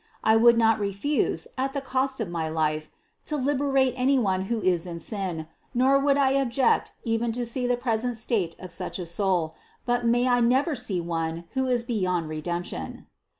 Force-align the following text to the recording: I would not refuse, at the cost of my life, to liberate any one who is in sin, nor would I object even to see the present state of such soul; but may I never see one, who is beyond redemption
I 0.23 0.35
would 0.35 0.57
not 0.57 0.79
refuse, 0.79 1.45
at 1.59 1.73
the 1.73 1.79
cost 1.79 2.19
of 2.19 2.27
my 2.27 2.49
life, 2.49 2.89
to 3.25 3.35
liberate 3.37 3.93
any 3.95 4.17
one 4.17 4.45
who 4.49 4.59
is 4.59 4.87
in 4.87 4.99
sin, 4.99 5.47
nor 5.75 5.99
would 5.99 6.17
I 6.17 6.31
object 6.31 6.91
even 7.03 7.31
to 7.33 7.45
see 7.45 7.67
the 7.67 7.77
present 7.77 8.17
state 8.17 8.55
of 8.57 8.71
such 8.71 8.99
soul; 9.05 9.53
but 9.85 10.03
may 10.03 10.27
I 10.27 10.39
never 10.39 10.73
see 10.75 10.99
one, 10.99 11.43
who 11.53 11.67
is 11.67 11.83
beyond 11.83 12.29
redemption 12.29 13.05